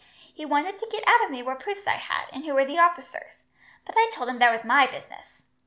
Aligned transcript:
He 0.33 0.47
wanted 0.47 0.79
to 0.79 0.89
get 0.91 1.07
out 1.07 1.23
of 1.23 1.29
me 1.29 1.43
what 1.43 1.59
proofs 1.59 1.85
I 1.85 1.91
had, 1.97 2.25
and 2.33 2.43
who 2.43 2.55
were 2.55 2.65
the 2.65 2.79
officers; 2.79 3.43
but 3.85 3.93
I 3.95 4.09
told 4.11 4.29
him 4.29 4.39
that 4.39 4.51
was 4.51 4.63
my 4.63 4.87
business. 4.87 5.43